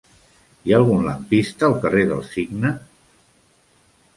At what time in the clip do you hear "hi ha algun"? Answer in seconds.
0.69-1.03